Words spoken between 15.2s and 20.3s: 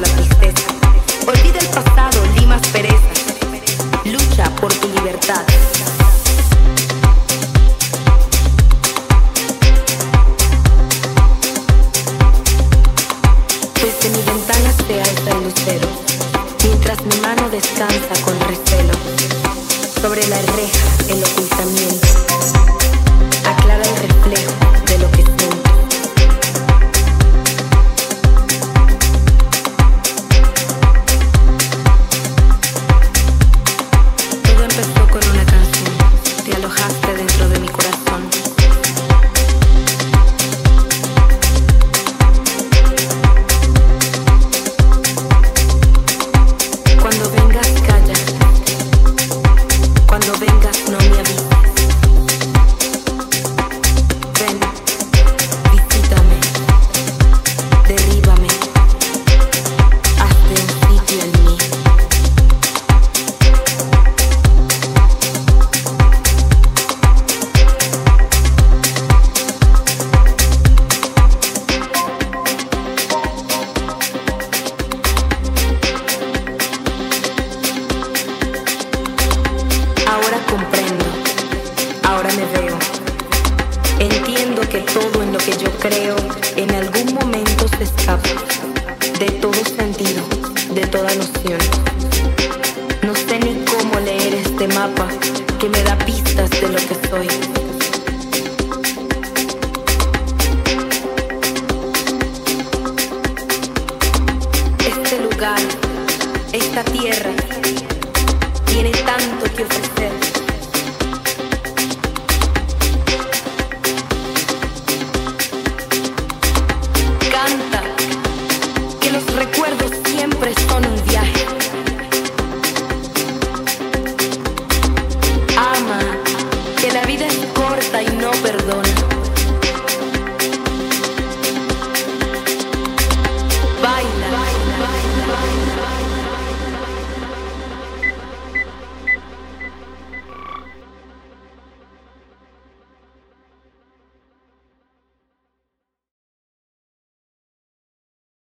el lucero, mientras mi mano descansa con recelo. Sobre